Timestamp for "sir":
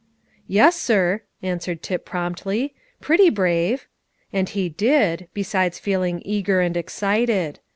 0.77-1.21